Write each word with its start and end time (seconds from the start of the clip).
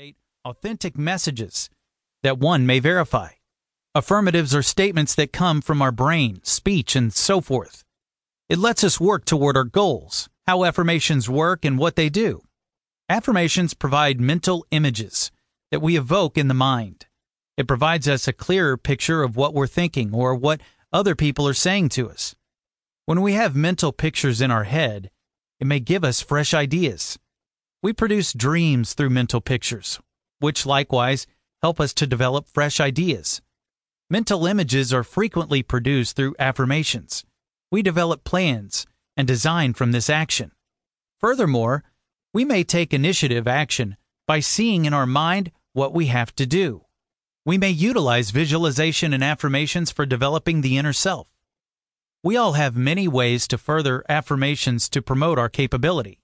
validate 0.00 0.16
authentic 0.46 0.96
messages 0.96 1.68
that 2.22 2.38
one 2.38 2.64
may 2.64 2.80
verify. 2.80 3.28
Affirmatives 3.94 4.54
are 4.54 4.62
statements 4.62 5.14
that 5.14 5.32
come 5.32 5.60
from 5.60 5.82
our 5.82 5.92
brain, 5.92 6.40
speech, 6.42 6.96
and 6.96 7.12
so 7.12 7.42
forth. 7.42 7.84
It 8.48 8.58
lets 8.58 8.82
us 8.82 8.98
work 8.98 9.26
toward 9.26 9.58
our 9.58 9.64
goals, 9.64 10.30
how 10.46 10.64
affirmations 10.64 11.28
work, 11.28 11.66
and 11.66 11.78
what 11.78 11.96
they 11.96 12.08
do. 12.08 12.40
Affirmations 13.10 13.74
provide 13.74 14.20
mental 14.20 14.64
images 14.70 15.30
that 15.70 15.82
we 15.82 15.98
evoke 15.98 16.38
in 16.38 16.48
the 16.48 16.54
mind. 16.54 17.06
It 17.58 17.68
provides 17.68 18.08
us 18.08 18.26
a 18.26 18.32
clearer 18.32 18.78
picture 18.78 19.22
of 19.22 19.36
what 19.36 19.52
we're 19.52 19.66
thinking 19.66 20.14
or 20.14 20.34
what 20.34 20.62
other 20.92 21.14
people 21.14 21.46
are 21.46 21.54
saying 21.54 21.90
to 21.90 22.08
us. 22.08 22.34
When 23.04 23.20
we 23.20 23.34
have 23.34 23.54
mental 23.54 23.92
pictures 23.92 24.40
in 24.40 24.50
our 24.50 24.64
head, 24.64 25.10
it 25.58 25.66
may 25.66 25.80
give 25.80 26.04
us 26.04 26.22
fresh 26.22 26.54
ideas. 26.54 27.18
We 27.82 27.94
produce 27.94 28.34
dreams 28.34 28.92
through 28.92 29.08
mental 29.08 29.40
pictures, 29.40 30.00
which 30.38 30.66
likewise 30.66 31.26
help 31.62 31.80
us 31.80 31.94
to 31.94 32.06
develop 32.06 32.46
fresh 32.46 32.78
ideas. 32.78 33.40
Mental 34.10 34.46
images 34.46 34.92
are 34.92 35.02
frequently 35.02 35.62
produced 35.62 36.14
through 36.14 36.34
affirmations. 36.38 37.24
We 37.70 37.80
develop 37.80 38.22
plans 38.22 38.86
and 39.16 39.26
design 39.26 39.72
from 39.72 39.92
this 39.92 40.10
action. 40.10 40.52
Furthermore, 41.18 41.84
we 42.34 42.44
may 42.44 42.64
take 42.64 42.92
initiative 42.92 43.48
action 43.48 43.96
by 44.26 44.40
seeing 44.40 44.84
in 44.84 44.92
our 44.92 45.06
mind 45.06 45.50
what 45.72 45.94
we 45.94 46.06
have 46.06 46.34
to 46.36 46.44
do. 46.44 46.84
We 47.46 47.56
may 47.56 47.70
utilize 47.70 48.30
visualization 48.30 49.14
and 49.14 49.24
affirmations 49.24 49.90
for 49.90 50.04
developing 50.04 50.60
the 50.60 50.76
inner 50.76 50.92
self. 50.92 51.28
We 52.22 52.36
all 52.36 52.52
have 52.52 52.76
many 52.76 53.08
ways 53.08 53.48
to 53.48 53.56
further 53.56 54.04
affirmations 54.06 54.90
to 54.90 55.00
promote 55.00 55.38
our 55.38 55.48
capability. 55.48 56.20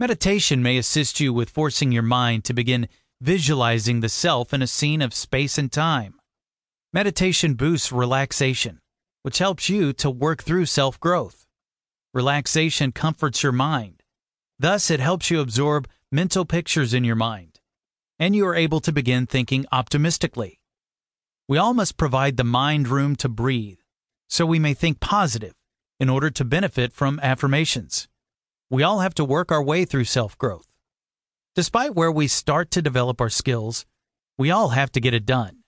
Meditation 0.00 0.62
may 0.62 0.78
assist 0.78 1.20
you 1.20 1.30
with 1.30 1.50
forcing 1.50 1.92
your 1.92 2.02
mind 2.02 2.42
to 2.44 2.54
begin 2.54 2.88
visualizing 3.20 4.00
the 4.00 4.08
self 4.08 4.54
in 4.54 4.62
a 4.62 4.66
scene 4.66 5.02
of 5.02 5.12
space 5.12 5.58
and 5.58 5.70
time. 5.70 6.14
Meditation 6.90 7.52
boosts 7.52 7.92
relaxation, 7.92 8.80
which 9.24 9.36
helps 9.36 9.68
you 9.68 9.92
to 9.92 10.08
work 10.08 10.42
through 10.42 10.64
self 10.64 10.98
growth. 11.00 11.44
Relaxation 12.14 12.92
comforts 12.92 13.42
your 13.42 13.52
mind. 13.52 14.02
Thus, 14.58 14.90
it 14.90 15.00
helps 15.00 15.30
you 15.30 15.38
absorb 15.38 15.86
mental 16.10 16.46
pictures 16.46 16.94
in 16.94 17.04
your 17.04 17.14
mind, 17.14 17.60
and 18.18 18.34
you 18.34 18.46
are 18.46 18.56
able 18.56 18.80
to 18.80 18.92
begin 18.92 19.26
thinking 19.26 19.66
optimistically. 19.70 20.60
We 21.46 21.58
all 21.58 21.74
must 21.74 21.98
provide 21.98 22.38
the 22.38 22.44
mind 22.44 22.88
room 22.88 23.16
to 23.16 23.28
breathe, 23.28 23.80
so 24.30 24.46
we 24.46 24.58
may 24.58 24.72
think 24.72 24.98
positive 24.98 25.52
in 25.98 26.08
order 26.08 26.30
to 26.30 26.42
benefit 26.42 26.94
from 26.94 27.20
affirmations. 27.22 28.08
We 28.70 28.84
all 28.84 29.00
have 29.00 29.14
to 29.14 29.24
work 29.24 29.50
our 29.50 29.62
way 29.62 29.84
through 29.84 30.04
self 30.04 30.38
growth. 30.38 30.68
Despite 31.56 31.96
where 31.96 32.12
we 32.12 32.28
start 32.28 32.70
to 32.70 32.82
develop 32.82 33.20
our 33.20 33.28
skills, 33.28 33.84
we 34.38 34.50
all 34.50 34.68
have 34.68 34.92
to 34.92 35.00
get 35.00 35.12
it 35.12 35.26
done. 35.26 35.64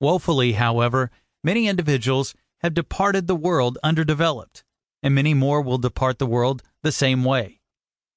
Woefully, 0.00 0.52
however, 0.52 1.10
many 1.42 1.66
individuals 1.66 2.34
have 2.60 2.74
departed 2.74 3.26
the 3.26 3.34
world 3.34 3.78
underdeveloped, 3.82 4.64
and 5.02 5.14
many 5.14 5.32
more 5.32 5.62
will 5.62 5.78
depart 5.78 6.18
the 6.18 6.26
world 6.26 6.62
the 6.82 6.92
same 6.92 7.24
way. 7.24 7.60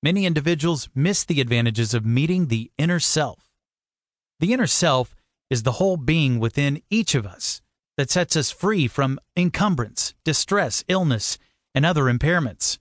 Many 0.01 0.25
individuals 0.25 0.89
miss 0.93 1.23
the 1.23 1.39
advantages 1.39 1.93
of 1.93 2.05
meeting 2.05 2.47
the 2.47 2.71
inner 2.77 2.99
self. 2.99 3.53
The 4.41 4.51
inner 4.51 4.67
self 4.67 5.15
is 5.49 5.63
the 5.63 5.73
whole 5.73 5.95
being 5.95 6.39
within 6.39 6.81
each 6.89 7.15
of 7.15 7.25
us 7.25 7.61
that 7.95 8.11
sets 8.11 8.35
us 8.35 8.51
free 8.51 8.87
from 8.87 9.17
encumbrance, 9.37 10.13
distress, 10.25 10.83
illness, 10.89 11.37
and 11.73 11.85
other 11.85 12.03
impairments. 12.03 12.79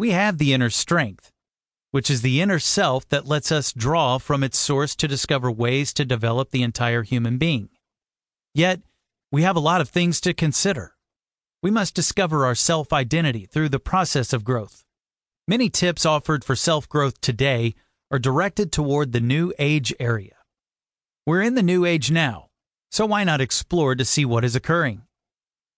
We 0.00 0.12
have 0.12 0.38
the 0.38 0.54
inner 0.54 0.70
strength, 0.70 1.30
which 1.90 2.08
is 2.08 2.22
the 2.22 2.40
inner 2.40 2.58
self 2.58 3.06
that 3.10 3.26
lets 3.26 3.52
us 3.52 3.70
draw 3.70 4.16
from 4.16 4.42
its 4.42 4.58
source 4.58 4.96
to 4.96 5.06
discover 5.06 5.52
ways 5.52 5.92
to 5.92 6.06
develop 6.06 6.52
the 6.52 6.62
entire 6.62 7.02
human 7.02 7.36
being. 7.36 7.68
Yet, 8.54 8.80
we 9.30 9.42
have 9.42 9.56
a 9.56 9.60
lot 9.60 9.82
of 9.82 9.90
things 9.90 10.18
to 10.22 10.32
consider. 10.32 10.96
We 11.62 11.70
must 11.70 11.94
discover 11.94 12.46
our 12.46 12.54
self 12.54 12.94
identity 12.94 13.44
through 13.44 13.68
the 13.68 13.78
process 13.78 14.32
of 14.32 14.42
growth. 14.42 14.84
Many 15.46 15.68
tips 15.68 16.06
offered 16.06 16.46
for 16.46 16.56
self 16.56 16.88
growth 16.88 17.20
today 17.20 17.74
are 18.10 18.18
directed 18.18 18.72
toward 18.72 19.12
the 19.12 19.20
New 19.20 19.52
Age 19.58 19.92
area. 20.00 20.36
We're 21.26 21.42
in 21.42 21.56
the 21.56 21.62
New 21.62 21.84
Age 21.84 22.10
now, 22.10 22.48
so 22.90 23.04
why 23.04 23.24
not 23.24 23.42
explore 23.42 23.94
to 23.96 24.06
see 24.06 24.24
what 24.24 24.46
is 24.46 24.56
occurring? 24.56 25.02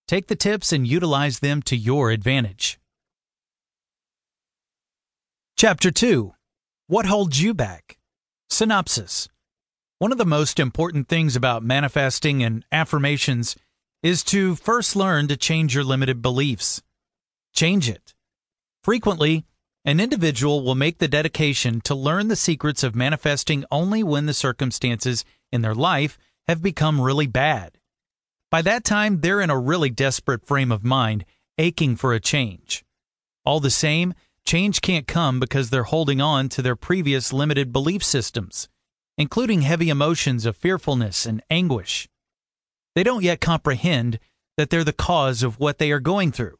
Take 0.07 0.27
the 0.27 0.37
tips 0.37 0.71
and 0.71 0.87
utilize 0.87 1.39
them 1.39 1.61
to 1.63 1.75
your 1.75 2.09
advantage. 2.09 2.79
Chapter 5.55 5.91
2 5.91 6.33
What 6.87 7.05
Holds 7.05 7.41
You 7.41 7.53
Back? 7.53 7.97
Synopsis 8.49 9.29
one 10.03 10.11
of 10.11 10.17
the 10.17 10.25
most 10.25 10.59
important 10.59 11.07
things 11.07 11.33
about 11.33 11.63
manifesting 11.63 12.43
and 12.43 12.65
affirmations 12.73 13.55
is 14.01 14.21
to 14.21 14.55
first 14.55 14.97
learn 14.97 15.29
to 15.29 15.37
change 15.37 15.73
your 15.73 15.85
limited 15.85 16.21
beliefs. 16.21 16.81
Change 17.53 17.87
it. 17.89 18.13
Frequently, 18.83 19.45
an 19.85 20.01
individual 20.01 20.61
will 20.61 20.75
make 20.75 20.97
the 20.97 21.07
dedication 21.07 21.79
to 21.85 21.95
learn 21.95 22.27
the 22.27 22.35
secrets 22.35 22.83
of 22.83 22.97
manifesting 22.97 23.63
only 23.71 24.03
when 24.03 24.25
the 24.25 24.33
circumstances 24.33 25.23
in 25.53 25.61
their 25.61 25.73
life 25.73 26.17
have 26.49 26.61
become 26.61 26.99
really 26.99 27.27
bad. 27.27 27.77
By 28.51 28.61
that 28.63 28.83
time, 28.83 29.21
they're 29.21 29.39
in 29.39 29.49
a 29.49 29.57
really 29.57 29.89
desperate 29.89 30.45
frame 30.45 30.73
of 30.73 30.83
mind, 30.83 31.23
aching 31.57 31.95
for 31.95 32.11
a 32.13 32.19
change. 32.19 32.83
All 33.45 33.61
the 33.61 33.69
same, 33.69 34.15
change 34.45 34.81
can't 34.81 35.07
come 35.07 35.39
because 35.39 35.69
they're 35.69 35.83
holding 35.83 36.21
on 36.21 36.49
to 36.49 36.61
their 36.61 36.75
previous 36.75 37.33
limited 37.33 37.71
belief 37.73 38.03
systems 38.03 38.67
including 39.17 39.61
heavy 39.61 39.89
emotions 39.89 40.45
of 40.45 40.57
fearfulness 40.57 41.25
and 41.25 41.43
anguish. 41.49 42.07
They 42.95 43.03
don't 43.03 43.23
yet 43.23 43.41
comprehend 43.41 44.19
that 44.57 44.69
they're 44.69 44.83
the 44.83 44.93
cause 44.93 45.43
of 45.43 45.59
what 45.59 45.77
they 45.77 45.91
are 45.91 45.99
going 45.99 46.31
through. 46.31 46.57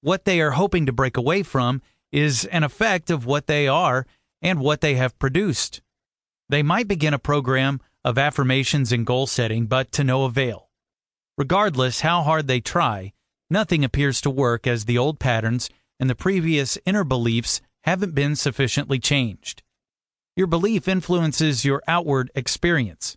What 0.00 0.24
they 0.24 0.40
are 0.40 0.52
hoping 0.52 0.86
to 0.86 0.92
break 0.92 1.16
away 1.16 1.42
from 1.42 1.82
is 2.10 2.44
an 2.46 2.64
effect 2.64 3.10
of 3.10 3.26
what 3.26 3.46
they 3.46 3.68
are 3.68 4.06
and 4.40 4.60
what 4.60 4.80
they 4.80 4.96
have 4.96 5.18
produced. 5.18 5.80
They 6.48 6.62
might 6.62 6.88
begin 6.88 7.14
a 7.14 7.18
program 7.18 7.80
of 8.04 8.18
affirmations 8.18 8.92
and 8.92 9.06
goal 9.06 9.26
setting, 9.26 9.66
but 9.66 9.92
to 9.92 10.04
no 10.04 10.24
avail. 10.24 10.68
Regardless 11.38 12.00
how 12.00 12.22
hard 12.22 12.48
they 12.48 12.60
try, 12.60 13.12
nothing 13.48 13.84
appears 13.84 14.20
to 14.22 14.30
work 14.30 14.66
as 14.66 14.84
the 14.84 14.98
old 14.98 15.18
patterns 15.18 15.70
and 16.02 16.10
the 16.10 16.16
previous 16.16 16.76
inner 16.84 17.04
beliefs 17.04 17.60
haven't 17.84 18.12
been 18.12 18.34
sufficiently 18.34 18.98
changed. 18.98 19.62
Your 20.34 20.48
belief 20.48 20.88
influences 20.88 21.64
your 21.64 21.80
outward 21.86 22.28
experience. 22.34 23.16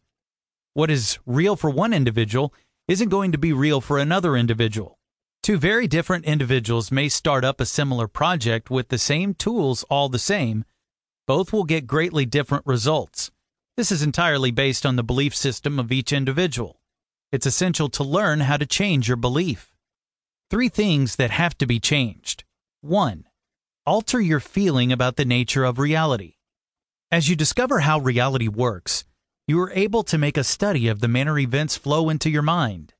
What 0.75 0.91
is 0.91 1.17
real 1.25 1.55
for 1.55 1.71
one 1.71 1.93
individual 1.93 2.53
isn't 2.87 3.09
going 3.09 3.31
to 3.31 3.39
be 3.39 3.51
real 3.51 3.81
for 3.81 3.97
another 3.97 4.37
individual. 4.37 4.99
Two 5.41 5.57
very 5.57 5.87
different 5.87 6.25
individuals 6.25 6.91
may 6.91 7.09
start 7.09 7.43
up 7.43 7.59
a 7.59 7.65
similar 7.65 8.07
project 8.07 8.69
with 8.69 8.89
the 8.89 8.99
same 8.99 9.33
tools 9.33 9.83
all 9.89 10.07
the 10.07 10.19
same. 10.19 10.63
Both 11.25 11.51
will 11.51 11.63
get 11.63 11.87
greatly 11.87 12.27
different 12.27 12.67
results. 12.67 13.31
This 13.77 13.91
is 13.91 14.03
entirely 14.03 14.51
based 14.51 14.85
on 14.85 14.95
the 14.95 15.03
belief 15.03 15.35
system 15.35 15.79
of 15.79 15.91
each 15.91 16.13
individual. 16.13 16.79
It's 17.31 17.47
essential 17.47 17.89
to 17.89 18.03
learn 18.03 18.41
how 18.41 18.57
to 18.57 18.67
change 18.67 19.07
your 19.07 19.17
belief. 19.17 19.73
Three 20.51 20.69
things 20.69 21.15
that 21.15 21.31
have 21.31 21.57
to 21.57 21.65
be 21.65 21.79
changed. 21.79 22.44
1. 22.85 23.25
Alter 23.87 24.21
your 24.21 24.39
feeling 24.39 24.91
about 24.91 25.15
the 25.15 25.25
nature 25.25 25.63
of 25.63 25.79
reality. 25.79 26.35
As 27.09 27.27
you 27.27 27.35
discover 27.35 27.79
how 27.79 27.97
reality 27.97 28.47
works, 28.47 29.05
you 29.47 29.59
are 29.59 29.71
able 29.71 30.03
to 30.03 30.19
make 30.19 30.37
a 30.37 30.43
study 30.43 30.87
of 30.87 30.99
the 30.99 31.07
manner 31.07 31.39
events 31.39 31.75
flow 31.77 32.09
into 32.09 32.29
your 32.29 32.43
mind, 32.43 32.93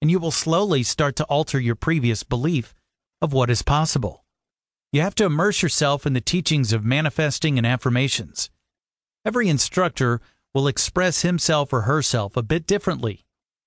and 0.00 0.10
you 0.10 0.18
will 0.18 0.30
slowly 0.30 0.82
start 0.82 1.14
to 1.16 1.24
alter 1.24 1.60
your 1.60 1.74
previous 1.74 2.22
belief 2.22 2.74
of 3.20 3.34
what 3.34 3.50
is 3.50 3.60
possible. 3.60 4.24
You 4.92 5.02
have 5.02 5.14
to 5.16 5.26
immerse 5.26 5.62
yourself 5.62 6.06
in 6.06 6.14
the 6.14 6.22
teachings 6.22 6.72
of 6.72 6.82
manifesting 6.82 7.58
and 7.58 7.66
affirmations. 7.66 8.48
Every 9.26 9.50
instructor 9.50 10.22
will 10.54 10.66
express 10.66 11.20
himself 11.20 11.70
or 11.74 11.82
herself 11.82 12.34
a 12.34 12.42
bit 12.42 12.66
differently, 12.66 13.26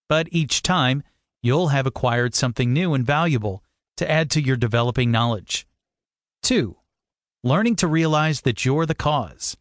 but 0.09 0.27
each 0.31 0.63
time 0.63 1.03
you'll 1.43 1.67
have 1.67 1.85
acquired 1.85 2.33
something 2.33 2.73
new 2.73 2.95
and 2.95 3.05
valuable 3.05 3.63
to 4.01 4.09
add 4.09 4.31
to 4.31 4.41
your 4.41 4.57
developing 4.57 5.11
knowledge. 5.11 5.67
2. 6.41 6.75
Learning 7.43 7.75
to 7.75 7.87
realize 7.87 8.41
that 8.41 8.65
you're 8.65 8.87
the 8.87 8.95
cause. 8.95 9.55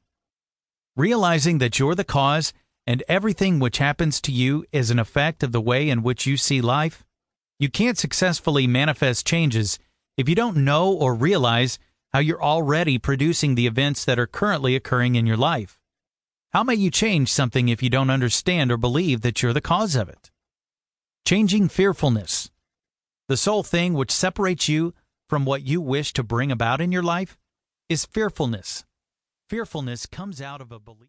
Realizing 0.97 1.59
that 1.59 1.79
you're 1.79 1.95
the 1.95 2.05
cause 2.05 2.55
and 2.87 3.03
everything 3.07 3.59
which 3.59 3.77
happens 3.77 4.19
to 4.23 4.33
you 4.33 4.65
is 4.73 4.91
an 4.91 4.99
effect 4.99 5.43
of 5.43 5.53
the 5.53 5.61
way 5.61 5.91
in 5.91 6.03
which 6.03 6.27
you 6.27 6.39
see 6.39 6.63
life, 6.63 7.05
you 7.59 7.69
can't 7.69 7.99
successfully 7.99 8.67
manifest 8.67 9.27
changes 9.27 9.79
if 10.17 10.27
you 10.27 10.35
don't 10.35 10.57
know 10.57 10.91
or 10.91 11.15
realize 11.15 11.79
how 12.15 12.19
you're 12.19 12.43
already 12.43 12.97
producing 12.97 13.57
the 13.57 13.67
events 13.67 14.07
that 14.07 14.19
are 14.19 14.27
currently 14.27 14.75
occurring 14.75 15.17
in 15.17 15.27
your 15.27 15.37
life. 15.37 15.79
How 16.55 16.63
may 16.63 16.77
you 16.77 16.91
change 16.91 17.31
something 17.31 17.69
if 17.69 17.83
you 17.83 17.91
don't 17.91 18.09
understand 18.09 18.73
or 18.73 18.79
believe 18.79 19.21
that 19.21 19.43
you're 19.43 19.53
the 19.53 19.61
cause 19.61 19.97
of 19.97 20.09
it? 20.09 20.31
Changing 21.27 21.69
fearfulness. 21.69 22.51
The 23.31 23.37
sole 23.37 23.63
thing 23.63 23.95
which 23.95 24.11
separates 24.11 24.69
you 24.69 24.93
from 25.29 25.45
what 25.45 25.63
you 25.63 25.81
wish 25.81 26.13
to 26.15 26.25
bring 26.25 26.51
about 26.51 26.81
in 26.81 26.91
your 26.91 27.05
life 27.05 27.39
is 27.89 28.05
fearfulness. 28.05 28.85
Fearfulness 29.49 30.07
comes 30.07 30.43
out 30.43 30.61
of 30.61 30.73
a 30.73 30.81
belief. 30.81 30.99